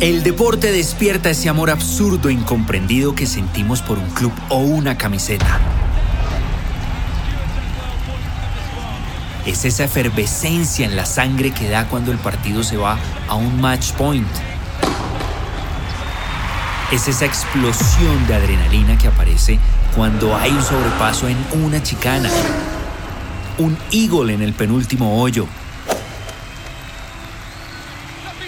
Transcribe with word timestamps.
El 0.00 0.22
deporte 0.22 0.72
despierta 0.72 1.28
ese 1.28 1.50
amor 1.50 1.68
absurdo 1.68 2.30
e 2.30 2.32
incomprendido 2.32 3.14
que 3.14 3.26
sentimos 3.26 3.82
por 3.82 3.98
un 3.98 4.08
club 4.08 4.32
o 4.48 4.56
una 4.56 4.96
camiseta. 4.96 5.60
Es 9.44 9.66
esa 9.66 9.84
efervescencia 9.84 10.86
en 10.86 10.96
la 10.96 11.04
sangre 11.04 11.50
que 11.50 11.68
da 11.68 11.86
cuando 11.86 12.12
el 12.12 12.18
partido 12.18 12.62
se 12.62 12.78
va 12.78 12.98
a 13.28 13.34
un 13.34 13.60
match 13.60 13.92
point. 13.92 14.26
Es 16.90 17.06
esa 17.06 17.26
explosión 17.26 18.26
de 18.26 18.36
adrenalina 18.36 18.96
que 18.96 19.08
aparece 19.08 19.58
cuando 19.94 20.34
hay 20.34 20.50
un 20.50 20.62
sobrepaso 20.62 21.28
en 21.28 21.36
una 21.62 21.82
chicana. 21.82 22.30
Un 23.58 23.76
eagle 23.92 24.32
en 24.32 24.40
el 24.40 24.54
penúltimo 24.54 25.20
hoyo. 25.20 25.46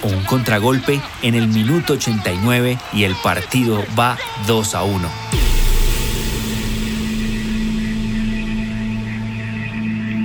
Un 0.02 0.24
contragolpe 0.24 1.00
en 1.22 1.34
el 1.34 1.46
minuto 1.46 1.92
89 1.92 2.76
y 2.92 3.04
el 3.04 3.14
partido 3.16 3.84
va 3.98 4.18
2 4.46 4.74
a 4.74 4.82
1. 4.82 5.08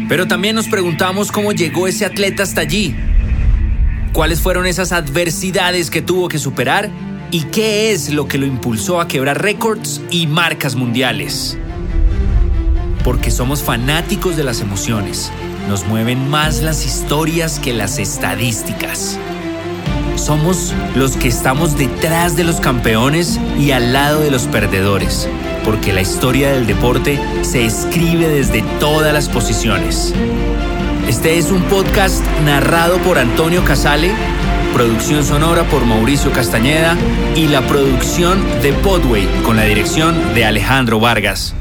Pero 0.10 0.28
también 0.28 0.56
nos 0.56 0.68
preguntamos 0.68 1.32
cómo 1.32 1.52
llegó 1.52 1.88
ese 1.88 2.06
atleta 2.06 2.44
hasta 2.44 2.62
allí. 2.62 2.96
¿Cuáles 4.14 4.42
fueron 4.42 4.66
esas 4.66 4.94
adversidades 4.94 5.92
que 5.92 6.02
tuvo 6.02 6.28
que 6.28 6.40
superar? 6.40 6.90
¿Y 7.30 7.44
qué 7.44 7.92
es 7.92 8.12
lo 8.12 8.28
que 8.28 8.38
lo 8.38 8.46
impulsó 8.46 9.02
a 9.02 9.08
quebrar 9.08 9.42
récords 9.42 10.02
y 10.10 10.26
marcas 10.28 10.76
mundiales? 10.76 11.58
Porque 13.04 13.30
somos 13.30 13.62
fanáticos 13.62 14.38
de 14.38 14.44
las 14.44 14.62
emociones. 14.62 15.32
Nos 15.68 15.86
mueven 15.86 16.30
más 16.30 16.64
las 16.64 16.86
historias 16.86 17.60
que 17.60 17.74
las 17.74 18.00
estadísticas. 18.00 19.20
Somos 20.18 20.74
los 20.96 21.16
que 21.16 21.28
estamos 21.28 21.78
detrás 21.78 22.36
de 22.36 22.44
los 22.44 22.60
campeones 22.60 23.40
y 23.58 23.72
al 23.72 23.94
lado 23.94 24.20
de 24.20 24.32
los 24.32 24.48
perdedores, 24.48 25.30
porque 25.64 25.94
la 25.94 26.02
historia 26.02 26.52
del 26.52 26.66
deporte 26.66 27.20
se 27.44 27.66
escribe 27.66 28.28
desde 28.28 28.64
todas 28.80 29.14
las 29.14 29.30
posiciones. 29.30 30.14
Este 31.08 31.38
es 31.38 31.52
un 31.52 31.62
podcast 31.64 32.26
narrado 32.44 32.98
por 32.98 33.20
Antonio 33.20 33.64
Casale, 33.64 34.12
producción 34.74 35.24
sonora 35.24 35.64
por 35.64 35.86
Mauricio 35.86 36.32
Castañeda 36.32 36.98
y 37.36 37.48
la 37.48 37.62
producción 37.62 38.44
de 38.62 38.74
Podway 38.74 39.28
con 39.44 39.56
la 39.56 39.64
dirección 39.64 40.34
de 40.34 40.46
Alejandro 40.46 41.00
Vargas. 41.00 41.54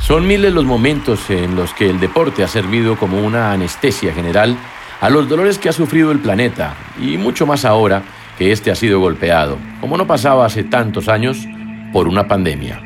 Son 0.00 0.26
miles 0.26 0.52
los 0.52 0.64
momentos 0.64 1.30
en 1.30 1.54
los 1.54 1.72
que 1.72 1.88
el 1.88 2.00
deporte 2.00 2.42
ha 2.42 2.48
servido 2.48 2.98
como 2.98 3.24
una 3.24 3.52
anestesia 3.52 4.12
general 4.12 4.58
a 5.02 5.10
los 5.10 5.28
dolores 5.28 5.58
que 5.58 5.68
ha 5.68 5.72
sufrido 5.72 6.12
el 6.12 6.20
planeta 6.20 6.76
y 6.96 7.16
mucho 7.16 7.44
más 7.44 7.64
ahora 7.64 8.04
que 8.38 8.52
éste 8.52 8.70
ha 8.70 8.76
sido 8.76 9.00
golpeado, 9.00 9.58
como 9.80 9.96
no 9.96 10.06
pasaba 10.06 10.46
hace 10.46 10.62
tantos 10.62 11.08
años, 11.08 11.44
por 11.92 12.06
una 12.06 12.28
pandemia. 12.28 12.80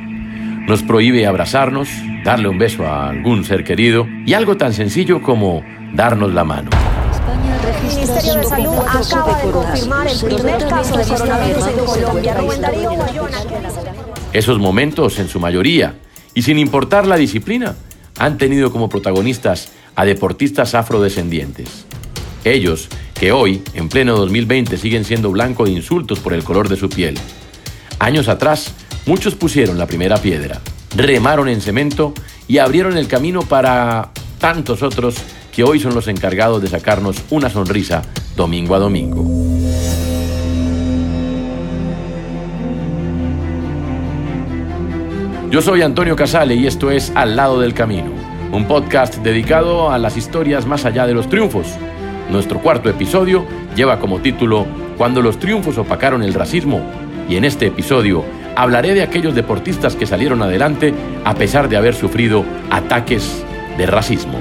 Nos 0.67 0.81
prohíbe 0.81 1.27
abrazarnos, 1.27 1.87
darle 2.25 2.49
un 2.49 2.57
beso 2.57 2.87
a 2.87 3.09
algún 3.09 3.43
ser 3.43 3.63
querido 3.63 4.07
y 4.25 4.33
algo 4.33 4.57
tan 4.57 4.73
sencillo 4.73 5.21
como 5.21 5.63
darnos 5.93 6.33
la 6.33 6.43
mano. 6.43 6.71
El 7.63 7.95
Ministerio 7.95 8.33
de 8.33 8.43
Salud 8.43 8.75
acaba 8.79 9.39
de 9.39 9.51
confirmar 9.51 10.07
el 10.07 10.19
primer 10.19 10.67
caso 10.67 10.97
de 10.97 11.03
coronavirus 11.03 11.67
en 11.67 11.85
Colombia. 11.85 12.33
Rubén 12.33 12.61
Darío 12.61 12.97
Bayona. 12.97 13.37
Esos 14.33 14.57
momentos, 14.57 15.19
en 15.19 15.29
su 15.29 15.39
mayoría, 15.39 15.93
y 16.33 16.41
sin 16.41 16.57
importar 16.57 17.05
la 17.05 17.15
disciplina, 17.15 17.75
han 18.17 18.39
tenido 18.39 18.71
como 18.71 18.89
protagonistas 18.89 19.71
a 19.95 20.03
deportistas 20.03 20.73
afrodescendientes. 20.73 21.85
Ellos, 22.43 22.89
que 23.13 23.31
hoy, 23.31 23.61
en 23.73 23.89
pleno 23.89 24.15
2020, 24.17 24.77
siguen 24.77 25.05
siendo 25.05 25.31
blanco 25.31 25.65
de 25.65 25.71
insultos 25.71 26.19
por 26.19 26.33
el 26.33 26.43
color 26.43 26.69
de 26.69 26.77
su 26.77 26.89
piel. 26.89 27.17
Años 27.99 28.27
atrás, 28.27 28.73
muchos 29.05 29.35
pusieron 29.35 29.77
la 29.77 29.87
primera 29.87 30.17
piedra, 30.17 30.61
remaron 30.95 31.49
en 31.49 31.61
cemento 31.61 32.13
y 32.47 32.59
abrieron 32.59 32.97
el 32.97 33.07
camino 33.07 33.41
para 33.41 34.11
tantos 34.39 34.83
otros 34.83 35.15
que 35.51 35.63
hoy 35.63 35.79
son 35.79 35.95
los 35.95 36.07
encargados 36.07 36.61
de 36.61 36.67
sacarnos 36.67 37.17
una 37.31 37.49
sonrisa 37.49 38.03
domingo 38.35 38.75
a 38.75 38.79
domingo. 38.79 39.25
Yo 45.49 45.61
soy 45.61 45.81
Antonio 45.81 46.15
Casale 46.15 46.55
y 46.55 46.67
esto 46.67 46.91
es 46.91 47.11
Al 47.15 47.37
lado 47.37 47.61
del 47.61 47.73
camino, 47.73 48.11
un 48.51 48.67
podcast 48.67 49.15
dedicado 49.17 49.89
a 49.89 49.97
las 49.97 50.17
historias 50.17 50.65
más 50.65 50.83
allá 50.85 51.07
de 51.07 51.13
los 51.13 51.29
triunfos. 51.29 51.67
Nuestro 52.29 52.59
cuarto 52.59 52.89
episodio 52.89 53.45
lleva 53.75 53.99
como 53.99 54.19
título 54.19 54.65
Cuando 54.97 55.21
los 55.21 55.39
triunfos 55.39 55.77
opacaron 55.77 56.23
el 56.23 56.33
racismo 56.33 56.81
y 57.29 57.37
en 57.37 57.45
este 57.45 57.67
episodio 57.67 58.25
hablaré 58.55 58.93
de 58.93 59.03
aquellos 59.03 59.35
deportistas 59.35 59.95
que 59.95 60.05
salieron 60.05 60.41
adelante 60.41 60.93
a 61.23 61.35
pesar 61.35 61.69
de 61.69 61.77
haber 61.77 61.93
sufrido 61.93 62.43
ataques 62.69 63.43
de 63.77 63.85
racismo, 63.85 64.39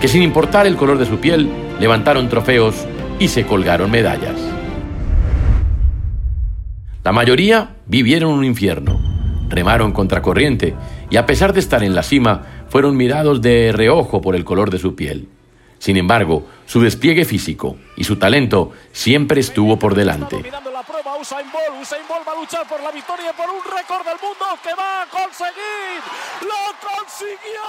que 0.00 0.08
sin 0.08 0.22
importar 0.22 0.66
el 0.66 0.76
color 0.76 0.98
de 0.98 1.06
su 1.06 1.18
piel 1.18 1.48
levantaron 1.80 2.28
trofeos 2.28 2.86
y 3.18 3.28
se 3.28 3.44
colgaron 3.44 3.90
medallas. 3.90 4.36
La 7.02 7.12
mayoría 7.12 7.76
vivieron 7.86 8.32
un 8.32 8.44
infierno, 8.44 8.98
remaron 9.50 9.92
contracorriente 9.92 10.74
y 11.10 11.16
a 11.16 11.26
pesar 11.26 11.52
de 11.52 11.60
estar 11.60 11.82
en 11.82 11.94
la 11.94 12.02
cima, 12.02 12.42
fueron 12.68 12.96
mirados 12.96 13.42
de 13.42 13.72
reojo 13.72 14.20
por 14.20 14.36
el 14.36 14.44
color 14.44 14.70
de 14.70 14.78
su 14.78 14.94
piel. 14.94 15.28
Sin 15.84 15.98
embargo, 15.98 16.46
su 16.64 16.80
despliegue 16.80 17.26
físico 17.26 17.76
y 17.94 18.04
su 18.04 18.16
talento 18.16 18.72
siempre 18.90 19.42
estuvo 19.42 19.78
por 19.78 19.94
delante. 19.94 20.36
Dominando 20.36 20.70
la 20.70 20.82
prueba 20.82 21.18
Usain 21.20 21.44
Bolt. 21.52 21.82
Usain 21.82 22.00
Bolt 22.08 22.26
va 22.26 22.32
a 22.32 22.40
luchar 22.40 22.66
por 22.66 22.82
la 22.82 22.90
victoria 22.90 23.26
y 23.30 23.36
por 23.36 23.50
un 23.50 23.60
récord 23.62 24.02
del 24.06 24.16
mundo 24.18 24.46
que 24.62 24.70
va 24.74 25.02
a 25.02 25.06
conseguir. 25.10 26.00
¡Lo 26.40 26.88
consiguió! 26.88 27.60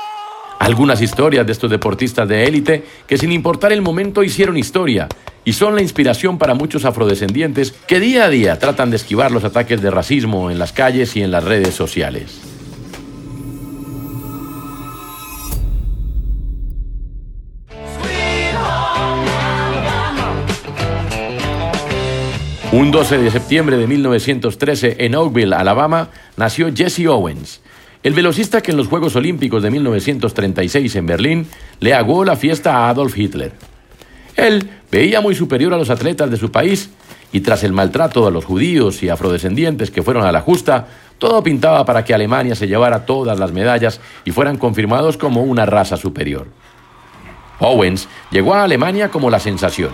Algunas 0.59 1.01
historias 1.01 1.45
de 1.45 1.51
estos 1.51 1.69
deportistas 1.69 2.25
de 2.29 2.45
élite 2.45 2.85
que 3.05 3.17
sin 3.17 3.33
importar 3.33 3.73
el 3.73 3.81
momento 3.81 4.23
hicieron 4.23 4.55
historia 4.55 5.09
y 5.43 5.51
son 5.51 5.75
la 5.75 5.81
inspiración 5.81 6.37
para 6.37 6.53
muchos 6.53 6.85
afrodescendientes 6.85 7.73
que 7.73 7.99
día 7.99 8.23
a 8.23 8.29
día 8.29 8.57
tratan 8.59 8.91
de 8.91 8.95
esquivar 8.95 9.31
los 9.31 9.43
ataques 9.43 9.81
de 9.81 9.91
racismo 9.91 10.49
en 10.49 10.57
las 10.57 10.71
calles 10.71 11.17
y 11.17 11.21
en 11.21 11.31
las 11.31 11.43
redes 11.43 11.75
sociales. 11.75 12.44
Un 22.75 22.91
12 22.91 23.19
de 23.19 23.31
septiembre 23.31 23.77
de 23.77 23.87
1913 23.87 24.97
en 24.99 25.15
Oakville, 25.15 25.55
Alabama, 25.55 26.09
nació 26.35 26.75
Jesse 26.75 27.07
Owens, 27.07 27.61
el 28.03 28.13
velocista 28.13 28.59
que 28.59 28.71
en 28.71 28.77
los 28.77 28.89
Juegos 28.89 29.15
Olímpicos 29.15 29.63
de 29.63 29.71
1936 29.71 30.93
en 30.97 31.05
Berlín 31.05 31.47
le 31.79 31.93
aguó 31.93 32.25
la 32.25 32.35
fiesta 32.35 32.75
a 32.75 32.89
Adolf 32.89 33.17
Hitler. 33.17 33.53
Él 34.35 34.69
veía 34.91 35.21
muy 35.21 35.35
superior 35.35 35.73
a 35.73 35.77
los 35.77 35.89
atletas 35.89 36.29
de 36.29 36.35
su 36.35 36.51
país 36.51 36.89
y 37.31 37.39
tras 37.39 37.63
el 37.63 37.71
maltrato 37.71 38.27
a 38.27 38.31
los 38.31 38.43
judíos 38.43 39.01
y 39.03 39.07
afrodescendientes 39.07 39.89
que 39.89 40.03
fueron 40.03 40.25
a 40.25 40.33
la 40.33 40.41
justa, 40.41 40.85
todo 41.17 41.41
pintaba 41.41 41.85
para 41.85 42.03
que 42.03 42.13
Alemania 42.13 42.55
se 42.55 42.67
llevara 42.67 43.05
todas 43.05 43.39
las 43.39 43.53
medallas 43.53 44.01
y 44.25 44.31
fueran 44.31 44.57
confirmados 44.57 45.15
como 45.15 45.43
una 45.43 45.65
raza 45.65 45.95
superior. 45.95 46.47
Owens 47.59 48.09
llegó 48.31 48.53
a 48.53 48.63
Alemania 48.63 49.11
como 49.11 49.29
la 49.29 49.39
sensación. 49.39 49.91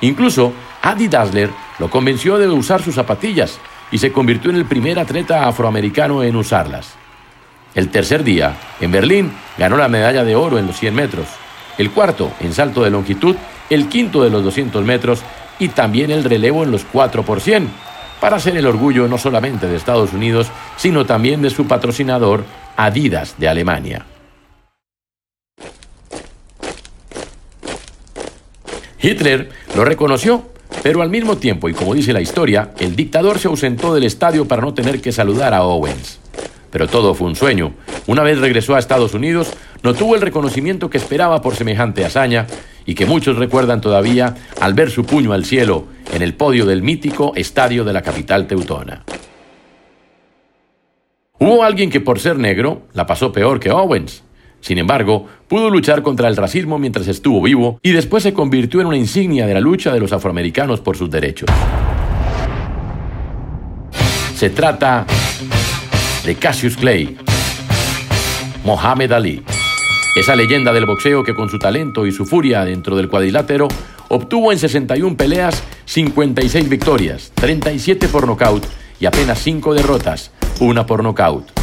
Incluso 0.00 0.52
Adi 0.82 1.08
Dassler 1.08 1.50
lo 1.78 1.90
convenció 1.90 2.38
de 2.38 2.48
usar 2.48 2.82
sus 2.82 2.94
zapatillas 2.94 3.58
y 3.90 3.98
se 3.98 4.12
convirtió 4.12 4.50
en 4.50 4.56
el 4.56 4.66
primer 4.66 4.98
atleta 4.98 5.46
afroamericano 5.46 6.22
en 6.22 6.36
usarlas. 6.36 6.94
El 7.74 7.90
tercer 7.90 8.24
día, 8.24 8.56
en 8.80 8.90
Berlín, 8.90 9.32
ganó 9.56 9.76
la 9.76 9.88
medalla 9.88 10.24
de 10.24 10.34
oro 10.34 10.58
en 10.58 10.66
los 10.66 10.78
100 10.78 10.94
metros, 10.94 11.26
el 11.78 11.90
cuarto 11.90 12.32
en 12.40 12.52
salto 12.52 12.82
de 12.82 12.90
longitud, 12.90 13.36
el 13.70 13.88
quinto 13.88 14.22
de 14.22 14.30
los 14.30 14.42
200 14.44 14.84
metros 14.84 15.20
y 15.58 15.68
también 15.68 16.10
el 16.10 16.24
relevo 16.24 16.64
en 16.64 16.70
los 16.70 16.84
4 16.84 17.22
por 17.24 17.40
100, 17.40 17.68
para 18.20 18.40
ser 18.40 18.56
el 18.56 18.66
orgullo 18.66 19.06
no 19.06 19.18
solamente 19.18 19.66
de 19.66 19.76
Estados 19.76 20.12
Unidos, 20.12 20.48
sino 20.76 21.06
también 21.06 21.42
de 21.42 21.50
su 21.50 21.66
patrocinador 21.66 22.44
Adidas 22.76 23.34
de 23.38 23.48
Alemania. 23.48 24.06
Hitler 29.00 29.50
lo 29.76 29.84
reconoció, 29.84 30.50
pero 30.88 31.02
al 31.02 31.10
mismo 31.10 31.36
tiempo, 31.36 31.68
y 31.68 31.74
como 31.74 31.92
dice 31.92 32.14
la 32.14 32.22
historia, 32.22 32.70
el 32.78 32.96
dictador 32.96 33.38
se 33.38 33.46
ausentó 33.46 33.92
del 33.92 34.04
estadio 34.04 34.48
para 34.48 34.62
no 34.62 34.72
tener 34.72 35.02
que 35.02 35.12
saludar 35.12 35.52
a 35.52 35.62
Owens. 35.62 36.18
Pero 36.70 36.86
todo 36.86 37.12
fue 37.12 37.28
un 37.28 37.36
sueño. 37.36 37.74
Una 38.06 38.22
vez 38.22 38.38
regresó 38.38 38.74
a 38.74 38.78
Estados 38.78 39.12
Unidos, 39.12 39.52
no 39.82 39.92
tuvo 39.92 40.14
el 40.14 40.22
reconocimiento 40.22 40.88
que 40.88 40.96
esperaba 40.96 41.42
por 41.42 41.56
semejante 41.56 42.06
hazaña 42.06 42.46
y 42.86 42.94
que 42.94 43.04
muchos 43.04 43.36
recuerdan 43.36 43.82
todavía 43.82 44.34
al 44.62 44.72
ver 44.72 44.90
su 44.90 45.04
puño 45.04 45.34
al 45.34 45.44
cielo 45.44 45.84
en 46.10 46.22
el 46.22 46.32
podio 46.32 46.64
del 46.64 46.80
mítico 46.80 47.34
estadio 47.36 47.84
de 47.84 47.92
la 47.92 48.00
capital 48.00 48.46
teutona. 48.46 49.04
Hubo 51.38 51.64
alguien 51.64 51.90
que 51.90 52.00
por 52.00 52.18
ser 52.18 52.38
negro 52.38 52.86
la 52.94 53.04
pasó 53.04 53.30
peor 53.30 53.60
que 53.60 53.70
Owens. 53.70 54.22
Sin 54.60 54.78
embargo, 54.78 55.26
pudo 55.46 55.70
luchar 55.70 56.02
contra 56.02 56.28
el 56.28 56.36
racismo 56.36 56.78
mientras 56.78 57.08
estuvo 57.08 57.40
vivo 57.42 57.78
y 57.82 57.92
después 57.92 58.22
se 58.22 58.32
convirtió 58.32 58.80
en 58.80 58.88
una 58.88 58.96
insignia 58.96 59.46
de 59.46 59.54
la 59.54 59.60
lucha 59.60 59.92
de 59.92 60.00
los 60.00 60.12
afroamericanos 60.12 60.80
por 60.80 60.96
sus 60.96 61.10
derechos. 61.10 61.48
Se 64.34 64.50
trata 64.50 65.06
de 66.24 66.34
Cassius 66.36 66.76
Clay, 66.76 67.16
Mohamed 68.64 69.12
Ali, 69.12 69.42
esa 70.14 70.36
leyenda 70.36 70.72
del 70.72 70.86
boxeo 70.86 71.24
que 71.24 71.34
con 71.34 71.48
su 71.48 71.58
talento 71.58 72.06
y 72.06 72.12
su 72.12 72.26
furia 72.26 72.64
dentro 72.64 72.96
del 72.96 73.08
cuadrilátero 73.08 73.68
obtuvo 74.08 74.52
en 74.52 74.58
61 74.58 75.16
peleas 75.16 75.62
56 75.84 76.68
victorias, 76.68 77.32
37 77.34 78.08
por 78.08 78.26
nocaut 78.26 78.64
y 79.00 79.06
apenas 79.06 79.38
5 79.38 79.74
derrotas, 79.74 80.32
una 80.60 80.86
por 80.86 81.02
nocaut. 81.02 81.57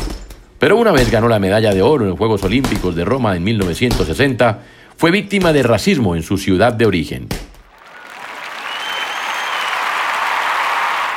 Pero 0.59 0.77
una 0.77 0.91
vez 0.91 1.11
ganó 1.11 1.27
la 1.27 1.39
medalla 1.39 1.73
de 1.73 1.81
oro 1.81 2.03
en 2.03 2.11
los 2.11 2.17
Juegos 2.17 2.43
Olímpicos 2.43 2.95
de 2.95 3.03
Roma 3.03 3.35
en 3.35 3.43
1960, 3.43 4.59
fue 4.95 5.11
víctima 5.11 5.51
de 5.51 5.63
racismo 5.63 6.15
en 6.15 6.23
su 6.23 6.37
ciudad 6.37 6.73
de 6.73 6.85
origen. 6.85 7.27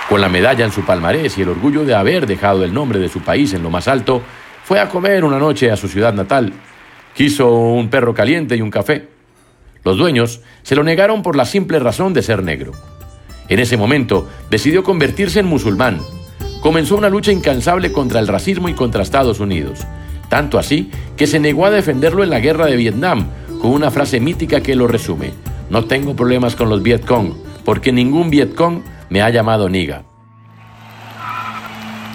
Con 0.09 0.21
la 0.21 0.29
medalla 0.29 0.65
en 0.65 0.73
su 0.73 0.85
palmarés 0.85 1.39
y 1.39 1.43
el 1.43 1.51
orgullo 1.51 1.85
de 1.85 1.95
haber 1.95 2.27
dejado 2.27 2.65
el 2.65 2.75
nombre 2.75 2.99
de 2.99 3.09
su 3.09 3.21
país 3.21 3.53
en 3.53 3.63
lo 3.63 3.71
más 3.71 3.87
alto, 3.87 4.23
fue 4.65 4.81
a 4.81 4.89
comer 4.89 5.25
una 5.25 5.39
noche 5.39 5.71
a 5.71 5.77
su 5.77 5.87
ciudad 5.87 6.13
natal. 6.15 6.53
Quiso 7.15 7.51
un 7.53 7.89
perro 7.89 8.15
caliente 8.15 8.57
y 8.57 8.63
un 8.63 8.71
café. 8.71 9.09
Los 9.85 9.97
dueños 9.99 10.41
se 10.63 10.75
lo 10.75 10.83
negaron 10.83 11.23
por 11.23 11.37
la 11.37 11.45
simple 11.45 11.79
razón 11.79 12.13
de 12.13 12.23
ser 12.23 12.43
negro. 12.43 12.73
En 13.49 13.61
ese 13.61 13.77
momento 13.77 14.29
decidió 14.51 14.83
convertirse 14.83 15.41
en 15.41 15.47
musulmán 15.47 16.01
comenzó 16.61 16.97
una 16.97 17.09
lucha 17.09 17.33
incansable 17.33 17.93
contra 17.93 18.21
el 18.21 18.29
racismo 18.29 18.69
y 18.69 18.75
contra 18.75 19.03
Estados 19.03 19.41
Unidos. 19.41 19.87
Tanto 20.29 20.59
así 20.59 20.91
que 21.17 21.27
se 21.27 21.41
negó 21.41 21.67
a 21.67 21.71
defenderlo 21.71 22.23
en 22.23 22.31
la 22.31 22.41
guerra 22.41 22.67
de 22.67 22.77
Vietnam 22.77 23.29
con 23.61 23.73
una 23.73 23.91
frase 23.91 24.21
mítica 24.21 24.61
que 24.61 24.77
lo 24.77 24.87
resume. 24.87 25.33
No 25.71 25.85
tengo 25.85 26.15
problemas 26.15 26.57
con 26.57 26.69
los 26.69 26.83
Vietcong, 26.83 27.35
porque 27.65 27.93
ningún 27.93 28.31
Vietcong 28.31 28.83
me 29.11 29.23
ha 29.23 29.31
llamado 29.31 29.69
niga. 29.69 30.03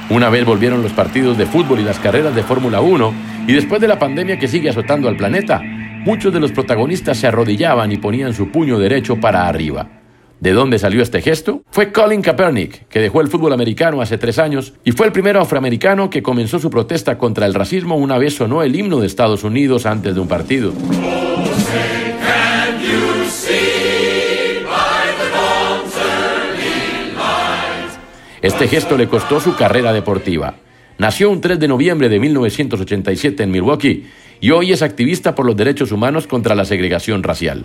Una 0.09 0.29
vez 0.29 0.45
volvieron 0.45 0.83
los 0.83 0.91
partidos 0.91 1.37
de 1.37 1.45
fútbol 1.45 1.79
y 1.79 1.83
las 1.83 1.99
carreras 1.99 2.35
de 2.35 2.43
Fórmula 2.43 2.81
1, 2.81 3.13
y 3.47 3.53
después 3.53 3.81
de 3.81 3.87
la 3.87 3.99
pandemia 3.99 4.37
que 4.37 4.47
sigue 4.47 4.69
azotando 4.69 5.07
al 5.09 5.17
planeta, 5.17 5.61
muchos 5.61 6.33
de 6.33 6.39
los 6.39 6.51
protagonistas 6.51 7.17
se 7.17 7.27
arrodillaban 7.27 7.91
y 7.91 7.97
ponían 7.97 8.33
su 8.33 8.49
puño 8.49 8.77
derecho 8.79 9.17
para 9.19 9.47
arriba. 9.47 10.02
¿De 10.43 10.51
dónde 10.51 10.77
salió 10.77 11.01
este 11.01 11.21
gesto? 11.21 11.63
Fue 11.71 11.93
Colin 11.93 12.21
Kaepernick, 12.21 12.89
que 12.89 12.99
dejó 12.99 13.21
el 13.21 13.29
fútbol 13.29 13.53
americano 13.53 14.01
hace 14.01 14.17
tres 14.17 14.39
años 14.39 14.73
y 14.83 14.91
fue 14.91 15.05
el 15.05 15.13
primero 15.13 15.39
afroamericano 15.39 16.09
que 16.09 16.21
comenzó 16.21 16.59
su 16.59 16.69
protesta 16.69 17.17
contra 17.17 17.45
el 17.45 17.53
racismo 17.53 17.95
una 17.95 18.17
vez 18.17 18.35
sonó 18.35 18.61
el 18.61 18.75
himno 18.75 18.99
de 18.99 19.07
Estados 19.07 19.45
Unidos 19.45 19.85
antes 19.85 20.13
de 20.13 20.19
un 20.19 20.27
partido. 20.27 20.73
Este 28.41 28.67
gesto 28.67 28.97
le 28.97 29.07
costó 29.07 29.39
su 29.39 29.55
carrera 29.55 29.93
deportiva. 29.93 30.55
Nació 30.97 31.29
un 31.29 31.39
3 31.39 31.57
de 31.57 31.69
noviembre 31.69 32.09
de 32.09 32.19
1987 32.19 33.43
en 33.43 33.49
Milwaukee 33.49 34.07
y 34.41 34.51
hoy 34.51 34.73
es 34.73 34.81
activista 34.81 35.35
por 35.35 35.45
los 35.45 35.55
derechos 35.55 35.93
humanos 35.93 36.27
contra 36.27 36.53
la 36.53 36.65
segregación 36.65 37.23
racial. 37.23 37.63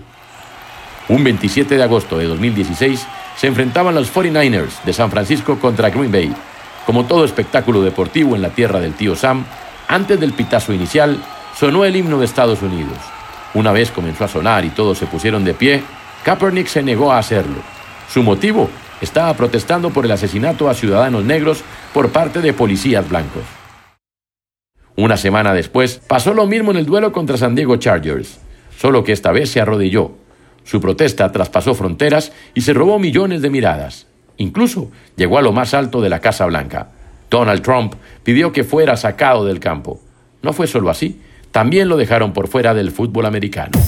Un 1.09 1.25
27 1.25 1.79
de 1.79 1.83
agosto 1.83 2.19
de 2.19 2.27
2016 2.27 3.07
se 3.37 3.47
enfrentaban 3.47 3.95
los 3.95 4.13
49ers 4.15 4.83
de 4.85 4.93
San 4.93 5.11
Francisco 5.11 5.59
contra 5.59 5.89
Green 5.89 6.13
Bay. 6.13 6.35
Como 6.85 7.07
todo 7.07 7.25
espectáculo 7.25 7.83
deportivo 7.83 8.37
en 8.37 8.43
la 8.43 8.51
tierra 8.51 8.79
del 8.79 8.93
tío 8.93 9.17
Sam, 9.17 9.45
antes 9.89 10.21
del 10.21 10.35
pitazo 10.35 10.75
inicial 10.75 11.17
sonó 11.57 11.87
el 11.87 11.97
himno 11.97 12.19
de 12.19 12.27
Estados 12.27 12.61
Unidos. 12.61 12.99
Una 13.55 13.73
vez 13.73 13.91
comenzó 13.91 14.25
a 14.25 14.29
sonar 14.29 14.67
y 14.67 14.71
todos 14.71 14.99
se 14.99 15.07
pusieron 15.07 15.45
de 15.45 15.55
pie, 15.55 15.83
Kaepernick 16.25 16.67
se 16.67 16.83
negó 16.83 17.11
a 17.11 17.19
hacerlo. 17.19 17.57
Su 18.13 18.23
motivo 18.23 18.69
estaba 19.01 19.33
protestando 19.33 19.89
por 19.91 20.05
el 20.05 20.13
asesinato 20.13 20.69
a 20.69 20.75
ciudadanos 20.75 21.25
negros 21.25 21.63
por 21.95 22.11
parte 22.11 22.43
de 22.43 22.53
policías 22.53 23.09
blancos. 23.09 23.45
Una 24.95 25.17
semana 25.17 25.55
después 25.55 26.03
pasó 26.07 26.35
lo 26.35 26.47
mismo 26.47 26.73
en 26.73 26.77
el 26.77 26.87
duelo 26.87 27.13
contra 27.13 27.39
San 27.39 27.55
Diego 27.55 27.77
Chargers, 27.77 28.41
solo 28.77 29.05
que 29.05 29.13
esta 29.13 29.33
vez 29.33 29.51
se 29.51 29.61
arrodilló 29.61 30.28
su 30.69 30.83
protesta 30.83 31.33
traspasó 31.33 31.75
fronteras 31.75 32.31
y 32.53 32.61
se 32.61 32.75
robó 32.75 32.99
millones 32.99 33.41
de 33.41 33.49
miradas. 33.49 34.07
Incluso 34.37 34.91
llegó 35.17 35.39
a 35.39 35.43
lo 35.43 35.51
más 35.51 35.73
alto 35.73 36.03
de 36.03 36.11
la 36.11 36.21
Casa 36.21 36.45
Blanca. 36.45 36.91
Donald 37.31 37.63
Trump 37.63 37.95
pidió 38.23 38.53
que 38.53 38.65
fuera 38.65 38.95
sacado 38.99 39.47
del 39.47 39.61
campo. 39.61 39.99
No 40.43 40.53
fue 40.53 40.67
solo 40.67 40.91
así, 40.91 41.23
también 41.53 41.89
lo 41.89 41.97
dejaron 41.97 42.35
por 42.35 42.49
fuera 42.49 42.75
del 42.75 42.91
fútbol 42.91 43.25
americano. 43.25 43.79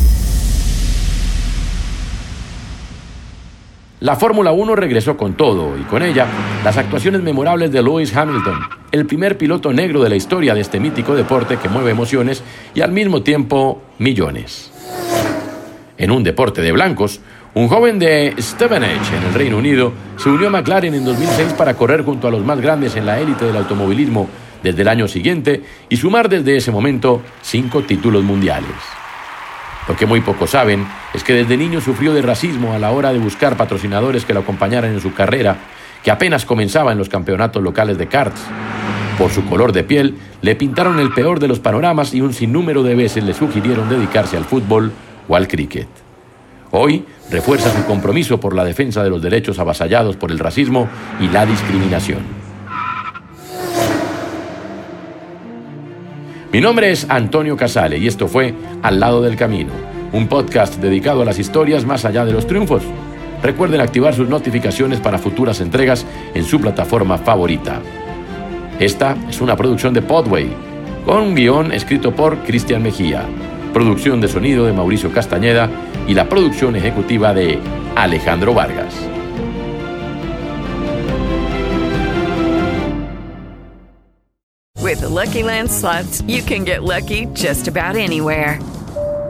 La 4.01 4.17
Fórmula 4.17 4.53
1 4.53 4.75
regresó 4.75 5.19
con 5.19 5.34
todo 5.34 5.77
y 5.77 5.82
con 5.82 6.03
ella 6.03 6.27
las 6.65 6.79
actuaciones 6.79 7.20
memorables 7.20 7.72
de 7.72 7.82
Lewis 7.82 8.17
Hamilton, 8.17 8.58
el 8.91 9.05
primer 9.05 9.37
piloto 9.37 9.70
negro 9.75 10.03
de 10.03 10.08
la 10.08 10.17
historia 10.17 10.55
de 10.55 10.63
este 10.63 10.81
mítico 10.81 11.15
deporte 11.15 11.58
que 11.58 11.69
mueve 11.69 11.91
emociones 11.91 12.43
y 12.72 12.81
al 12.81 12.93
mismo 12.93 13.22
tiempo 13.22 13.82
millones 13.99 14.70
en 16.01 16.11
un 16.11 16.25
deporte 16.25 16.63
de 16.63 16.73
blancos, 16.73 17.21
un 17.53 17.69
joven 17.69 17.99
de 17.99 18.35
Stevenage, 18.39 19.17
en 19.17 19.23
el 19.23 19.35
Reino 19.35 19.59
Unido, 19.59 19.93
se 20.17 20.31
unió 20.31 20.49
a 20.49 20.51
McLaren 20.51 20.95
en 20.95 21.05
2006 21.05 21.53
para 21.53 21.75
correr 21.75 22.03
junto 22.05 22.27
a 22.27 22.31
los 22.31 22.43
más 22.43 22.59
grandes 22.59 22.97
en 22.97 23.05
la 23.05 23.21
élite 23.21 23.45
del 23.45 23.59
automovilismo 23.59 24.27
desde 24.63 24.81
el 24.81 24.89
año 24.89 25.09
siguiente 25.09 25.63
y 25.91 25.99
sumar 25.99 26.31
desde 26.31 26.57
ese 26.57 26.71
momento 26.71 27.21
cinco 27.43 27.83
títulos 27.83 28.25
mundiales. 28.25 28.71
Lo 29.89 29.95
que 29.95 30.07
muy 30.07 30.23
pocos 30.23 30.51
saben 30.51 30.87
es 31.13 31.23
que 31.23 31.35
desde 31.35 31.59
niño 31.59 31.83
sufrió 31.83 32.15
de 32.15 32.23
racismo 32.23 32.73
a 32.73 32.79
la 32.79 32.93
hora 32.93 33.13
de 33.13 33.19
buscar 33.19 33.59
patrocinadores 33.59 34.25
que 34.25 34.33
lo 34.33 34.41
acompañaran 34.41 34.95
en 34.95 35.01
su 35.01 35.13
carrera, 35.13 35.59
que 36.03 36.11
apenas 36.11 36.47
comenzaba 36.47 36.93
en 36.93 36.99
los 36.99 37.11
campeonatos 37.11 37.63
locales 37.63 37.99
de 37.99 38.07
karts. 38.07 38.41
Por 39.19 39.31
su 39.31 39.45
color 39.45 39.73
de 39.73 39.85
piel, 39.85 40.17
le 40.41 40.55
pintaron 40.55 40.99
el 40.99 41.13
peor 41.13 41.41
de 41.41 41.49
los 41.49 41.59
panoramas 41.59 42.15
y 42.15 42.23
un 42.23 42.33
sinnúmero 42.33 42.83
de 42.83 42.95
veces 42.95 43.23
le 43.23 43.35
sugirieron 43.35 43.91
dedicarse 43.91 44.39
al 44.39 44.47
fútbol 44.47 44.93
o 45.29 45.36
al 45.36 45.48
cricket. 45.48 45.89
Hoy 46.72 47.05
refuerza 47.31 47.74
su 47.74 47.84
compromiso 47.84 48.39
por 48.39 48.55
la 48.55 48.65
defensa 48.65 49.03
de 49.03 49.10
los 49.10 49.20
derechos 49.20 49.58
avasallados 49.58 50.17
por 50.17 50.31
el 50.31 50.39
racismo 50.39 50.89
y 51.20 51.29
la 51.29 51.44
discriminación. 51.44 52.20
Mi 56.53 56.60
nombre 56.60 56.91
es 56.91 57.06
Antonio 57.08 57.56
Casale 57.56 57.98
y 57.98 58.06
esto 58.06 58.29
fue 58.29 58.55
Al 58.82 59.00
lado 59.00 59.22
del 59.22 59.36
camino, 59.36 59.72
un 60.12 60.29
podcast 60.29 60.77
dedicado 60.77 61.22
a 61.22 61.24
las 61.24 61.39
historias 61.39 61.84
más 61.84 62.05
allá 62.05 62.24
de 62.24 62.32
los 62.32 62.46
triunfos. 62.46 62.82
Recuerden 63.43 63.81
activar 63.81 64.15
sus 64.15 64.29
notificaciones 64.29 65.00
para 65.00 65.19
futuras 65.19 65.60
entregas 65.60 66.05
en 66.34 66.44
su 66.44 66.60
plataforma 66.60 67.19
favorita. 67.19 67.81
Esta 68.79 69.17
es 69.29 69.41
una 69.41 69.56
producción 69.56 69.94
de 69.94 70.03
Podway, 70.03 70.48
con 71.05 71.22
un 71.22 71.34
guion 71.34 71.72
escrito 71.72 72.15
por 72.15 72.39
Cristian 72.44 72.82
Mejía 72.82 73.24
producción 73.72 74.20
de 74.20 74.29
sonido 74.29 74.67
de 74.67 74.72
Mauricio 74.72 75.12
Castañeda 75.12 75.69
y 76.06 76.15
la 76.15 76.29
producción 76.29 76.77
ejecutiva 76.77 77.32
de 77.34 77.58
Alejandro 77.96 78.55
Vargas. 78.55 78.94
With 84.82 85.03
Lucky 85.03 85.43
you 86.27 86.43
can 86.43 86.65
get 86.65 86.82
lucky 86.82 87.27
just 87.34 87.69
about 87.69 87.96
anywhere. 87.96 88.58